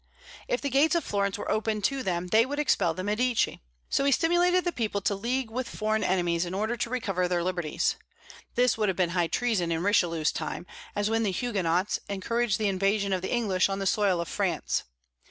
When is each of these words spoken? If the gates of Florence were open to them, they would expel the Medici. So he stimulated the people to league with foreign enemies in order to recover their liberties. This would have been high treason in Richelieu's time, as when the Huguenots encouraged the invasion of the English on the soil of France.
If 0.47 0.61
the 0.61 0.69
gates 0.71 0.95
of 0.95 1.03
Florence 1.03 1.37
were 1.37 1.51
open 1.51 1.83
to 1.83 2.01
them, 2.01 2.29
they 2.29 2.43
would 2.43 2.57
expel 2.57 2.95
the 2.95 3.03
Medici. 3.03 3.61
So 3.87 4.03
he 4.03 4.11
stimulated 4.11 4.63
the 4.65 4.71
people 4.71 4.99
to 5.01 5.13
league 5.13 5.51
with 5.51 5.69
foreign 5.69 6.03
enemies 6.03 6.43
in 6.43 6.55
order 6.55 6.75
to 6.75 6.89
recover 6.89 7.27
their 7.27 7.43
liberties. 7.43 7.97
This 8.55 8.79
would 8.79 8.89
have 8.89 8.97
been 8.97 9.09
high 9.11 9.27
treason 9.27 9.71
in 9.71 9.83
Richelieu's 9.83 10.31
time, 10.31 10.65
as 10.95 11.11
when 11.11 11.21
the 11.21 11.29
Huguenots 11.29 11.99
encouraged 12.09 12.57
the 12.57 12.67
invasion 12.67 13.13
of 13.13 13.21
the 13.21 13.31
English 13.31 13.69
on 13.69 13.77
the 13.77 13.85
soil 13.85 14.19
of 14.19 14.27
France. 14.27 14.85